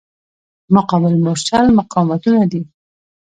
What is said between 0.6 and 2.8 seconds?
مقابل مورچل مقاومتونه دي.